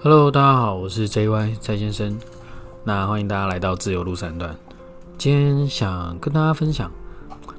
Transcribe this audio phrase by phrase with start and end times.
[0.00, 2.16] Hello，大家好，我是 JY 蔡先生。
[2.84, 4.56] 那欢迎大家来到自由路三段。
[5.18, 6.88] 今天想跟大家分享，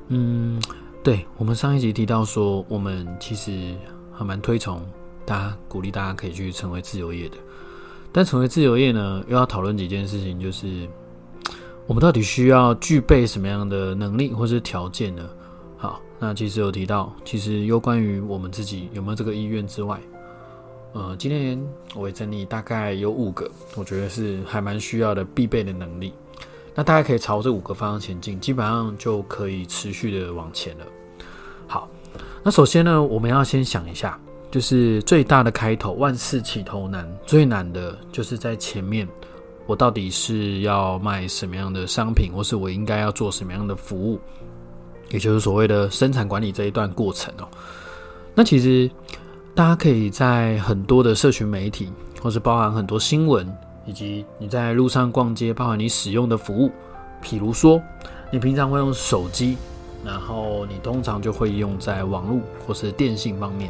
[0.08, 0.58] 嗯，
[1.04, 3.76] 对我们上一集提到说，我们其实
[4.14, 4.82] 还蛮推崇
[5.26, 7.36] 大家鼓励大家可以去成为自由业的。
[8.14, 10.88] 但成为自由业呢，又要讨论几件事情，就是
[11.88, 15.30] 我们到底需要具备什么样的能力或是条件呢？
[15.78, 20.00] 好，那其实有提到，其实有关于我们自己有没有这个意愿之外。
[20.92, 21.62] 呃，今天
[21.94, 26.12] 我会整理大概有五个，我觉得是还蛮需要的必备的能力。
[26.74, 30.86] 那大家可以朝这五个方向前进，基本上就可以持续的往前了。
[31.68, 31.88] 好，
[32.44, 34.20] 那首先呢，我们要先想一下，
[34.50, 39.08] 就是最大的开头，万事起头难，最难的就是在前面，
[39.68, 44.20] 我到底是要卖什么样的商品，或是我应该要做什么样的服务，
[45.12, 47.48] 也就是所谓的生产管理这一段过程哦。
[48.34, 48.90] 那其实。
[49.60, 51.92] 大家可以在很多的社群媒体，
[52.22, 53.46] 或是包含很多新闻，
[53.86, 56.72] 以及你在路上逛街，包含你使用的服务，
[57.22, 57.84] 譬如说，
[58.32, 59.58] 你平常会用手机，
[60.02, 63.70] 然后你通常就会用在网络或是电信方面。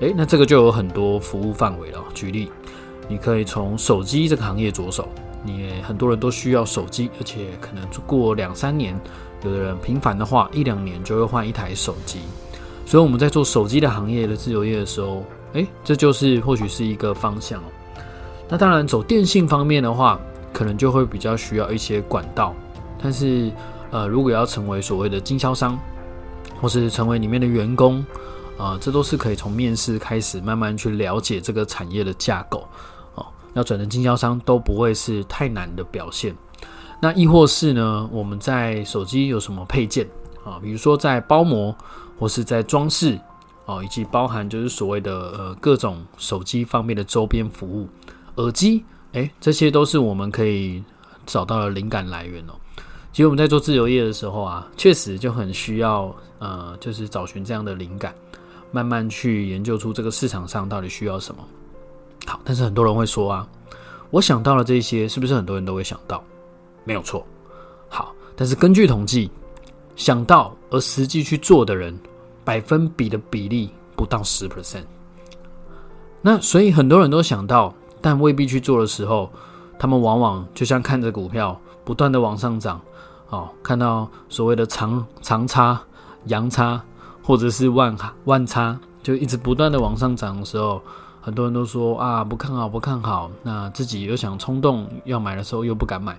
[0.00, 2.02] 诶，那这个就有很多服务范围了。
[2.14, 2.50] 举例，
[3.06, 5.06] 你可以从手机这个行业着手，
[5.44, 8.98] 你很多人都需要手机，而且可能过两三年，
[9.44, 12.20] 有的人频繁的话，一两年就会换一台手机。
[12.88, 15.22] 所以我们在做手机的行业的自由业的时候，
[15.52, 17.66] 诶，这就是或许是一个方向哦。
[18.48, 20.18] 那当然走电信方面的话，
[20.54, 22.54] 可能就会比较需要一些管道。
[23.02, 23.52] 但是，
[23.90, 25.78] 呃，如果要成为所谓的经销商，
[26.62, 28.02] 或是成为里面的员工，
[28.56, 32.66] 啊，这都是可以从面试开始慢慢去了解这个产业的架构
[33.16, 33.26] 哦。
[33.52, 36.34] 要转成经销商都不会是太难的表现。
[37.02, 40.08] 那亦或是呢，我们在手机有什么配件
[40.42, 40.58] 啊？
[40.62, 41.76] 比如说在包膜。
[42.18, 43.18] 或是在装饰
[43.66, 47.88] 哦，以及包含就是所谓的呃各种手机方面的周边服务，
[48.36, 50.82] 耳机，诶，这些都是我们可以
[51.26, 52.54] 找到的灵感来源哦。
[53.12, 58.14] 其实我们在做自由业的时候啊，确实就很需要呃，就是找寻这样的灵感，
[58.72, 61.44] 慢慢去研究出这个市场上到底需要什么。
[62.26, 63.48] 好，但是很多人会说啊，
[64.10, 66.22] 我想到了这些，是不是很多人都会想到？
[66.84, 67.26] 没有错。
[67.88, 69.30] 好，但是根据统计。
[69.98, 71.98] 想到而实际去做的人，
[72.44, 74.84] 百分比的比例不到十 percent。
[76.22, 79.28] 那所以很多人都想到，但未必去做的时候，
[79.76, 82.80] 他们往往就像看着股票不断的往上涨，
[83.28, 85.80] 哦，看到所谓的长长差、
[86.26, 86.80] 阳差
[87.20, 90.80] 或者是万万差，就一直不断的往上涨的时候，
[91.20, 96.16] 很多人都说啊不看好不看好，那自己又想冲动要买的时候又不敢买。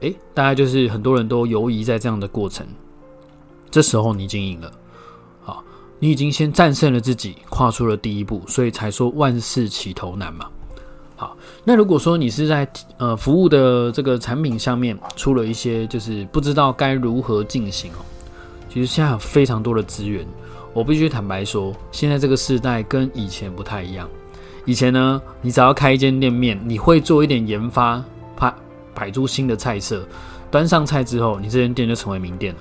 [0.00, 2.66] 诶，大概就是很多人都犹疑在这样的过程，
[3.70, 4.70] 这时候你已经赢了，
[5.42, 5.64] 好，
[5.98, 10.46] 你已经先战胜了自己，跨出了第一步，所以才说万事起头难嘛。
[11.16, 11.34] 好，
[11.64, 12.68] 那如果说你是在
[12.98, 18.04] 呃服务的这个产品上面出了一些，就是不知道该如何进行哦，
[18.68, 20.26] 其实现在有非常多的资源，
[20.74, 24.06] 我必须坦白说，现在这个时代跟以前不太一样。
[24.66, 28.04] 以前呢，你只要开一间店面，你会做一点研发，
[28.96, 30.02] 摆出新的菜色，
[30.50, 32.60] 端上菜之后，你这间店就成为名店了。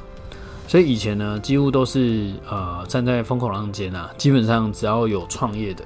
[0.68, 5.84] 所以以前呢，几乎都是呃站在风口浪尖啊，基本上只要有创业的，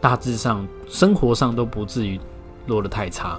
[0.00, 2.18] 大致上生活上都不至于
[2.66, 3.38] 落得太差。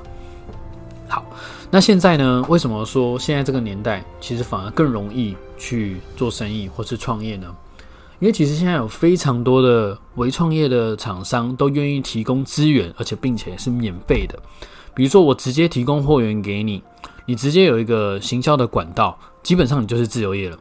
[1.09, 1.25] 好，
[1.69, 7.53] 那现在呢，为什么说现在这个年代其实反而更容易去做生意或是创业呢？
[8.19, 14.39] 因为其实现在有非常多的微创业的厂商都愿意提供资源，而且并且是免费的。
[14.93, 16.83] 比如说，我直接提供货源给你，
[17.25, 20.57] 你直接有一个行销的管道，基本上你就是自由业了。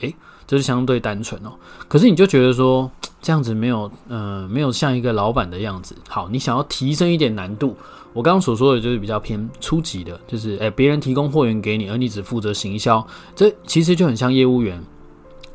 [0.00, 0.14] 诶，
[0.46, 1.52] 这是相对单纯哦。
[1.88, 2.90] 可是你就觉得说，
[3.20, 5.96] 这样子没有，嗯，没有像一个老板的样子。
[6.08, 7.76] 好，你想要提升一点难度，
[8.12, 14.82] 我刚刚所说的就是比较偏初级的，就是诶，别人提供货源给你，而你只负责行销，这其实就很像业务员。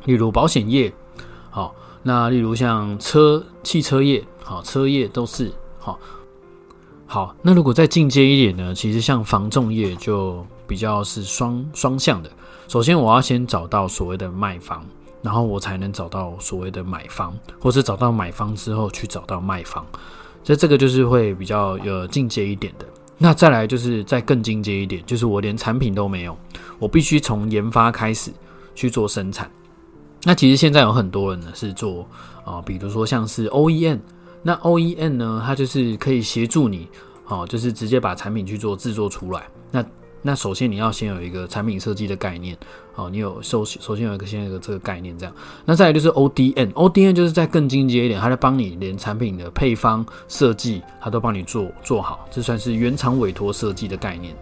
[0.06, 0.92] 例如保险业，
[1.50, 5.98] 好，那例如像车、汽车业，好，车业都是好。
[7.10, 8.74] 好，那如果再进阶一点呢？
[8.74, 12.30] 其实像房仲业就比较是双双向的。
[12.68, 14.84] 首先，我要先找到所谓的卖方，
[15.22, 19.82] 然后我才能找到所谓的买方，或是找到买方之后去找到卖方。
[20.44, 22.84] 所以这个就是会比较呃进阶一点的。
[23.16, 26.36] 那再来就是再更进阶一点，就是我连产品都没有，
[26.78, 28.30] 我必须从研发开始
[28.74, 29.50] 去做生产。
[30.24, 32.06] 那其实现在有很多人呢是做
[32.44, 33.98] 啊，比如说像是 OEM。
[34.42, 35.42] 那 OEM 呢？
[35.44, 36.88] 它就是可以协助你，
[37.26, 39.42] 哦，就是直接把产品去做制作出来。
[39.70, 39.84] 那
[40.22, 42.56] 那首先你要先有一个产品设计的概念，
[42.94, 45.34] 哦，你有首首先有一个先有一个这个概念这样。
[45.64, 54.34] 那再来就是 ODN，ODN 就是在更进阶一点，它在帮你连产品的配方设计，它都帮你做做好，这算是原厂委托设计的概念。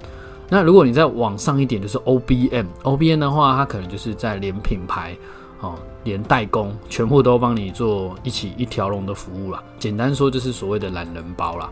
[0.49, 5.17] 那如果你再往上一点，就是 OBM，OBM 的话，它可能就是在连品牌。
[5.61, 5.75] 哦，
[6.05, 9.63] 连代工全部都帮你做一起一条龙的服务啦。
[9.79, 11.71] 简单说就是所谓的懒人包啦。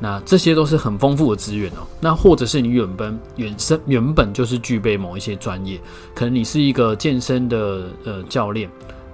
[0.00, 1.86] 那这些都是很丰富的资源哦。
[2.00, 5.80] 那或者是你原本原生原本就是具备某一些专业，
[6.14, 8.68] 可能你是一个健身的呃教练，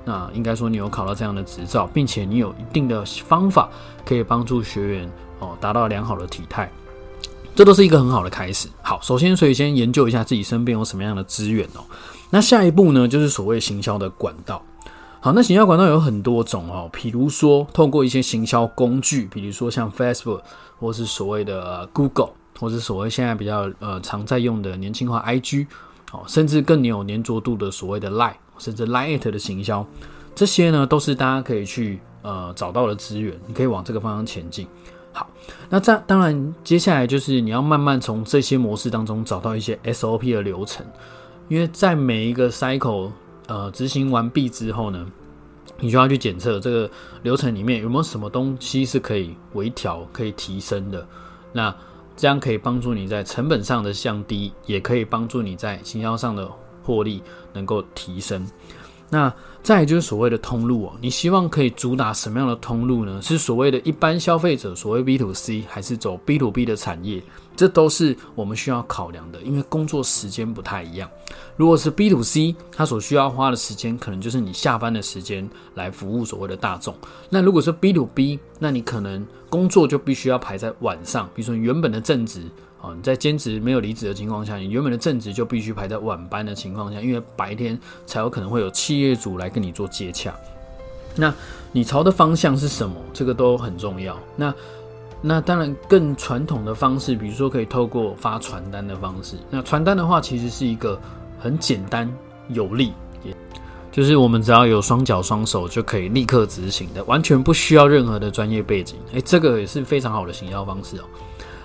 [0.04, 3.68] 那应该说你有考到这样的执照，并且你有一定的方法
[4.06, 6.72] 可以帮助学员哦达到良好的体态，
[7.54, 8.66] 这都是一个很好的开始。
[8.80, 11.84] 好，首先所以先研究一下自己身边有什么样的资源哦。
[12.30, 14.62] 那下一步呢，就是所谓行销的管道。
[15.22, 20.40] 好，那行销管道有很多种哦，比如说透过一些行销工具，比如说像 Facebook，
[20.78, 25.66] 或是所谓的 Google，或是所谓现在比较呃常在用的年轻化 IG，
[26.12, 29.84] 哦，甚至更有粘着度的所谓的 Line，甚至 Line it 的行销，
[30.34, 34.66] 这些呢都是大家可以去呃找到的资源，你可以往这个方向前进。
[35.12, 35.28] 好，
[35.68, 40.86] 那这当然接下来就是你要慢慢从这些模式当中找到一些 SOP 的流程。
[41.50, 43.10] 因为在每一个 cycle
[43.48, 45.04] 呃执行完毕之后呢，
[45.80, 46.88] 你就要去检测这个
[47.24, 51.04] 流程里面有没有什么东西是可以微调、可以提升的。
[51.52, 51.74] 那
[52.16, 56.48] 这样可以帮助你在成本上的降低，也可以帮助你在行销上的
[56.84, 57.20] 获利
[57.52, 58.46] 能够提升。
[59.10, 63.20] 那再就是所谓的通路哦，你希望可以主打什么样的通路呢？
[63.20, 67.22] 是所谓的一般消费者，所谓 B to C，还是走 B to B 的产业？
[67.56, 71.10] 这都是我们需要考量的，因为工作时间不太一样。
[71.56, 76.94] 如果是 B to C，它所需要花的时间可能就是你下班的时间来服务所谓的大众。
[77.28, 81.28] 那如果是 B to B，那你可能工作就必须要排在晚上。
[81.34, 82.44] 比如说原本的正职
[82.82, 90.34] 啊，你在兼职没有离职的情况下，你原本的正职就必须排在晚班的情况下，因为白天才有可能会有企业主来跟你做接洽。
[91.14, 91.34] 那
[91.72, 92.96] 你朝的方向是什么？
[93.12, 94.18] 这个都很重要。
[94.36, 94.54] 那
[95.20, 99.36] 那当然，更传统的方式，比如说可以透过发传单的方式。
[99.50, 100.98] 那传单的话，其实是一个
[101.38, 102.10] 很简单
[102.48, 103.36] 有力，也
[103.92, 108.96] 就是我们只要有双脚双手就可以立刻执行的，完全不需要任何的专业背景。
[109.12, 111.04] 诶，这个也是非常好的行销方式哦。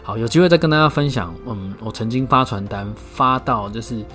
[0.05, 1.33] 好，有机会再跟大家分享。
[1.47, 4.05] 嗯，我曾经发传单发到，就是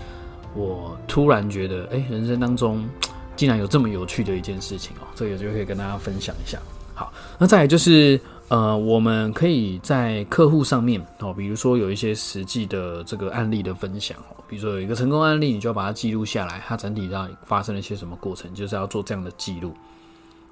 [0.55, 2.89] 我突然觉得，诶，人生当中
[3.35, 5.03] 竟然有这么有趣的一件事情哦。
[5.17, 6.61] 这个有机会可以跟大家分享一下。
[6.95, 8.21] 好，那再来就是。
[8.51, 19.73] 呃，我们可以在客户上面哦，比如说有一些实际的这个案例的分享哦，比如说有一个成功案例，你就要把它记录下来，它整体上发生了一些什么过程，就是要做这样的记录。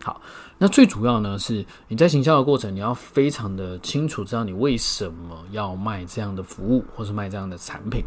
[0.08, 0.22] 好，
[0.56, 8.02] 那最主要呢是你在行销的过程，你要非常的清楚知道你为什么要卖这样的服务，或是卖这样的产品。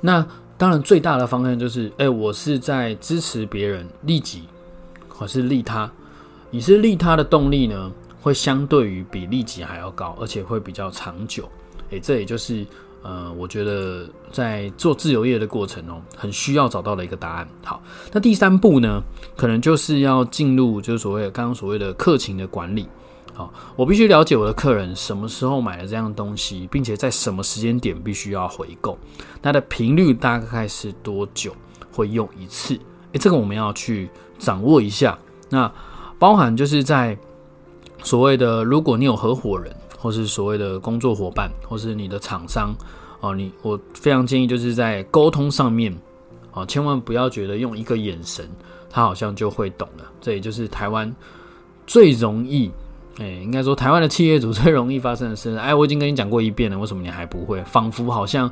[0.00, 0.24] 那
[0.56, 4.44] 当然最大的方向就是，哎，我是在支持别人利己，
[5.08, 5.90] 或是利他。
[6.52, 7.90] 你是利他的动力呢？
[8.22, 11.48] 会相对于比利己还要高，而且会比较长久。
[11.88, 12.64] 诶，这也就是
[13.02, 17.48] 呃，我觉得在做自由业的过程哦，很需要找到的一个答案。
[17.64, 17.82] 好，
[18.12, 19.02] 那第三步呢，
[19.36, 22.88] 可能就是要进入就是所谓刚刚所谓的客情的管理。
[23.34, 28.98] 好，我必须了解我的客人什么时候买了这样东西，并且在什么时间点必须要回购，
[29.40, 31.54] 它的频率大概是多久
[31.92, 32.74] 会用一次？
[33.12, 35.18] 诶，这个我们要去掌握一下。
[35.48, 35.72] 那
[36.18, 37.16] 包含就是在。
[38.02, 42.74] 所谓的，如果你有合伙人，或是所谓的工作伙伴，或是你的厂商，
[43.20, 45.94] 哦，你我非常建议就是在沟通上面，
[46.54, 48.48] 哦，千万不要觉得用一个眼神，
[48.88, 50.04] 他好像就会懂了。
[50.18, 51.14] 这也就是台湾
[51.86, 52.70] 最容易，
[53.18, 55.54] 哎，应该说台湾的企业主最容易发生的事。
[55.56, 57.62] 哎，我已经跟你讲过一遍了，为什么你还不会？
[57.64, 58.50] 仿佛好像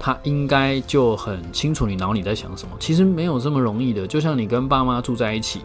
[0.00, 2.74] 他应该就很清楚你脑里在想什么。
[2.80, 4.04] 其实没有这么容易的。
[4.04, 5.60] 就像你跟爸妈住在一起，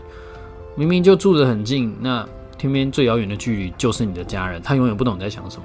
[0.76, 2.24] 明明就住得很近，那。
[2.64, 5.64] 天边最遥远的距离就是你的家人，他永远不懂你在想什么。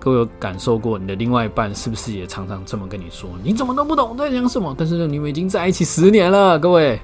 [0.00, 3.30] 各位有感受过你的另外一半是不是也常常这么跟你说？
[3.44, 4.74] 你怎么都不懂在想什么？
[4.76, 7.00] 但是你们已经在一起十年了，各位，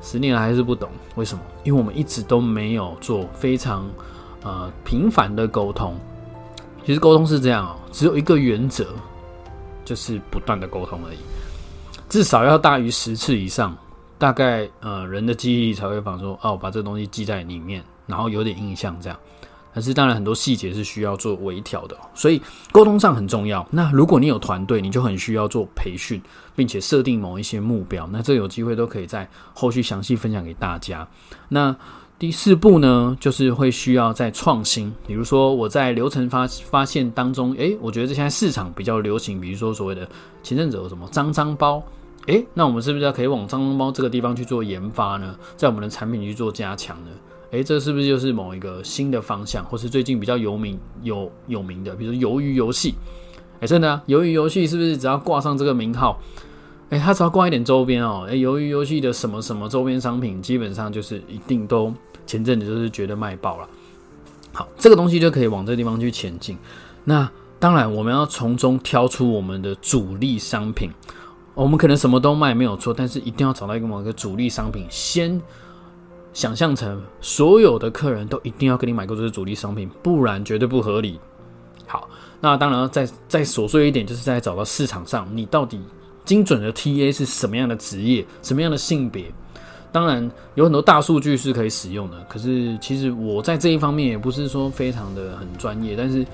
[0.00, 1.42] 十年了还是不懂，为什么？
[1.64, 3.84] 因为我们一直都没有做非常
[4.44, 5.98] 呃频繁的沟通。
[6.86, 8.86] 其实沟通是这样哦，只有一个原则，
[9.84, 11.16] 就是不断的沟通而已，
[12.08, 13.76] 至少要大于十次以上，
[14.16, 17.82] 大概呃人的记忆力才会仿说哦，把这东西记在里面。
[18.06, 19.18] 然后有点印象这样，
[19.74, 22.40] 但是当然很多细节是需要做微调的，所以
[22.70, 23.66] 沟通上很重要。
[23.70, 26.20] 那如果你有团队，你就很需要做培训，
[26.54, 28.08] 并且设定某一些目标。
[28.12, 31.06] 那这有机会都可以在后续详细分享给大家。
[31.48, 31.74] 那
[32.18, 40.08] 第四步呢，就是会需要在创新，比如说我在流程发发现当中，诶，我觉得这现在市场比较流行，比如说所谓的
[40.42, 41.82] 前阵子有什么脏脏包，
[42.26, 45.34] 诶，那我们是不是要可以往脏脏包这个地方去做研发呢？
[45.56, 47.10] 在我们的产品去做加强呢？
[47.52, 52.94] 诶，这是不是就是某一个新的方向，或是最近比较有名有有名的，比如鱿鱼游戏，
[53.60, 56.18] 诶，真的啊，鱿鱼游戏是不是只要挂上这个名号？
[56.88, 61.92] 哎，它只要挂一点周边哦，哎，鱿鱼游戏的什么什么周边商品，基本上就是一定都
[62.26, 63.68] 前阵子就是觉得卖爆了。
[64.54, 66.56] 好，这个东西就可以往这个地方去前进。
[67.04, 70.90] 那当然，我们要从中挑出我们的主力商品。
[71.54, 75.38] 我们可能什么都卖没有错，但是一定要找到一个某个主力商品，先
[76.32, 81.18] 想象成所有的客人都一定要跟你买过这些主力商品，不然绝对不合理。
[81.86, 82.08] 好，
[82.40, 85.80] 那当然再再琐碎一点，就是在找到市场上你到底。
[86.24, 89.24] 精准的 TA 是什么样的职业，什么样的性别？
[89.90, 92.16] 当然有很多大数据是可以使用的。
[92.28, 96.24] 可是其实我在这一方面也不是说非常的很专业，但是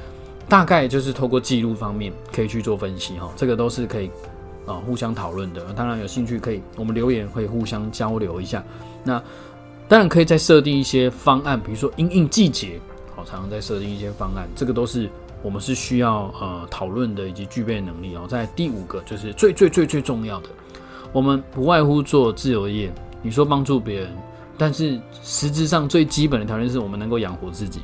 [0.46, 3.32] 大概就是透过记录方面可以去做分析哈。
[3.34, 4.10] 这个都是可以
[4.66, 5.64] 啊互相讨论的。
[5.72, 8.62] 当然有兴趣可以我们留言会互相交流一下。
[9.02, 9.20] 那
[9.88, 12.78] 当然可以再设定一些方案，比如说因应季节，
[13.16, 15.08] 好常常在设定一些方案，这个都是。
[15.40, 18.26] 我们是需要呃讨论的以及具备能力哦。
[18.28, 20.48] 在第五个就是最最最最重要的，
[21.12, 22.92] 我们不外乎做自由业。
[23.22, 24.10] 你说帮助别人，
[24.56, 27.82] 但是实质上最基本的条件是我们能够养活自己。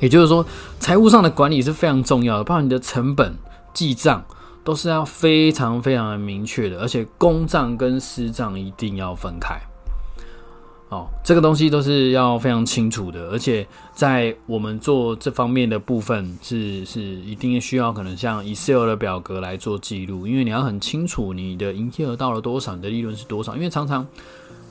[0.00, 0.44] 也就是说，
[0.80, 3.32] 财务上的管理是非常重要的，包括你的成本
[3.72, 4.24] 记账
[4.64, 9.56] 都是要非常非常的明确的，而且公账跟私账一定要分开。
[10.94, 23.56] 哦，这个东西都是要非常清楚的，而且在我们做这方面的部分是是一定需要可能像 Excel 的表格来做记录，因为你要很清楚你的营业额到了多少，你的利润是多少。
[23.56, 24.06] 因为常常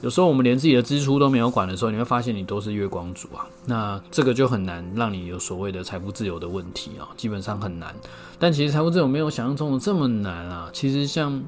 [0.02, 7.94] 有时候我们连自己的支出都没有管的时候，你会发现你都是月光族啊，那这个就很难让你有所谓的财富自由的问题啊，基本上很难。
[8.40, 11.44] 但其实财富自由没有想象中的这么难啊，其实像。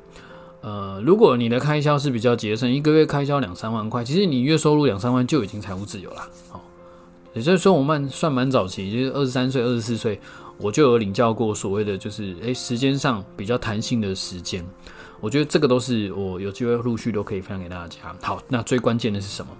[0.66, 6.28] 呃，如果你的开销是比较节省，一个月开销两三万块，其实你月收入两三万就已经财务自由了。
[6.50, 6.60] 好，
[7.36, 10.20] 也就是说，我们算蛮早期，就是二十三岁、二十四岁，
[10.58, 14.66] 我就有领教过所谓的，就是诶时间上比较弹性的时间。
[15.22, 18.00] 我觉得这个都是我有机会陆续都可以分享给大家。
[18.24, 19.52] 好，那最关键的是什么？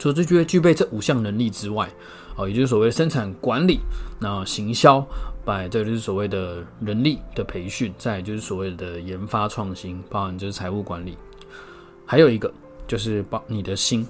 [0.00, 1.88] 除了具备具备这五项能力之外，
[2.36, 3.78] 哦，也就是所谓生产管理，
[4.18, 5.06] 那行销。
[5.44, 11.16] 拜，这就是所谓的人力的培训，再就是所谓的研发创新，包含就是财务管理，
[12.06, 12.52] 还有一个
[12.86, 14.06] 就是帮你的心。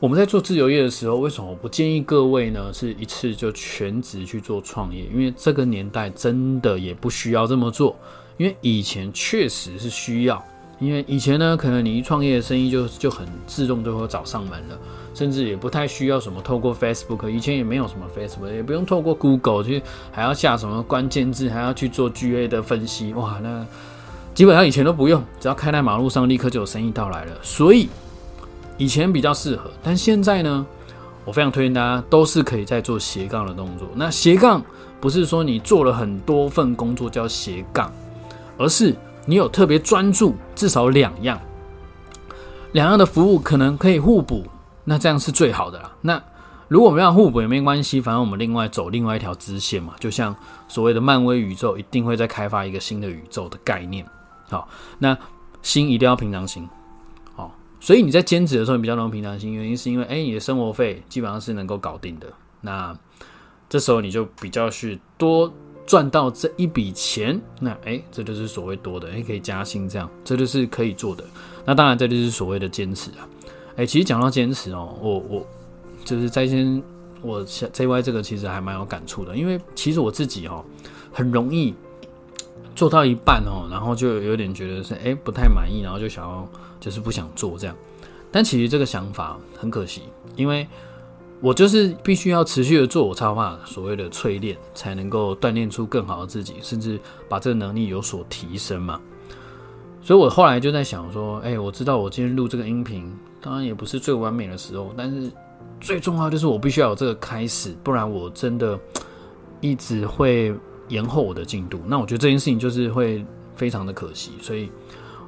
[0.00, 2.72] 我们在做自由业的时候，为什么我不建议各位呢？
[2.72, 5.04] 是一次就全职去做创业？
[5.12, 7.96] 因为这个年代真的也不需要这么做，
[8.36, 10.44] 因为以前确实是需要。
[10.80, 14.78] 因为以前呢，可能你一创业，生意就就很自动就会找上门了，
[15.12, 19.82] 甚至也不太需要什么透过 Facebook，以前也没有什么 Facebook，也不用透过 Google 去，
[20.12, 23.66] 还要下什么关键字，还要去做 GA 的分析，哇，那
[24.34, 27.32] 基本上以前都不用，只要开在马路上，立刻就有生意到来了。
[27.42, 27.88] 所以
[28.76, 30.64] 以前比较适合，但现在呢，
[31.24, 33.88] 我非常推荐大家都是可以在做斜杠的动作。
[33.96, 34.62] 那斜杠
[35.00, 37.92] 不是说你做了很多份工作叫斜杠，
[38.56, 38.94] 而是。
[39.28, 41.38] 你有特别专注，至少两样，
[42.72, 44.46] 两样的服务可能可以互补，
[44.84, 45.92] 那这样是最好的啦。
[46.00, 46.22] 那
[46.66, 49.94] 如果没有互补也没关系，反正我们另外走另外一条支线嘛。
[50.00, 50.34] 就像
[50.66, 54.02] 所谓的漫威宇宙，一定会再开发一个新的宇宙的概念。
[54.48, 54.66] 好，
[54.98, 55.14] 那
[55.60, 56.66] 心一定要平常心。
[57.36, 62.32] 好，所以你在兼职的时候，你比较能平常心，原因是因为，哎，你的生活费基本上是能够搞定的。
[62.62, 62.96] 那
[63.68, 65.52] 这时候你就比较是多。
[65.88, 71.24] 赚到这一笔钱，那哎，这就是所谓多的，哎，可以加薪，这样这就是可以做的。
[71.64, 73.26] 那当然，这就是所谓的坚持啊。
[73.76, 75.46] 哎，其实讲到坚持哦，我我
[76.04, 76.82] 就是在先，
[77.22, 80.62] 我 JY 这个其实还蛮有感触的，因为其实我自己哦，
[81.10, 81.74] 很容易
[82.74, 86.46] 做到一半哦，然后就有点觉得是哎不太满意，然后就想要
[86.78, 87.74] 就是不想做这样。
[88.30, 90.02] 但其实这个想法很可惜，
[90.36, 90.68] 因为。
[91.40, 99.00] 我就是必须要持续的做我超话所谓的淬炼，才能够锻炼出更好的自己，甚至把这个能力有所提升嘛。
[100.02, 103.08] 所以我后来就在想说，哎，我知道我今天录这个音频，
[103.40, 105.30] 当然也不是最完美的时候，但是
[105.80, 108.76] 最重要就是我必须要有这个开始，不然我真的
[109.60, 110.52] 一直会
[110.88, 111.80] 延后我的进度。
[111.86, 114.68] 那我觉得这件事情就是会非常的可惜，所以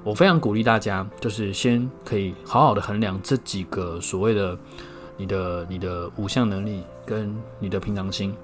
[0.03, 4.59] 我非常鼓励大家，就是先可以好好的衡量这几个所谓的。
[5.21, 8.35] 你的你的五项能力跟你的平常心，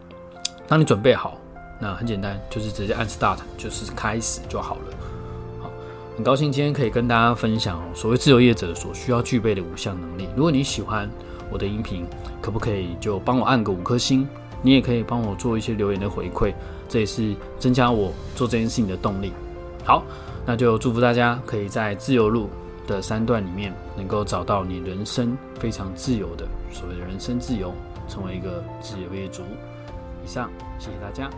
[0.68, 1.38] 当你准备好，
[1.80, 4.82] 那很简单，就是直接按 start，就是开始就好了。
[5.62, 5.70] 好，
[6.16, 10.28] 很高兴今天可以跟大家分享，所谓自由业者所需要具备的五项能力。
[10.36, 11.08] 如果你喜欢
[11.50, 12.04] 我的音频，
[12.42, 14.28] 可不可以就帮我按个五颗星？
[14.60, 16.52] 你也可以帮我做一些留言的回馈，
[16.90, 19.32] 这也是增加我做这件事情的动力。
[19.82, 20.02] 好，
[20.44, 22.50] 那就祝福大家可以在自由路
[22.86, 27.72] 的三段里面，能够找到你人生非常自由的所谓的人生自由，
[28.08, 29.42] 成为一个自由业主。
[30.24, 31.30] 以上，谢谢大家。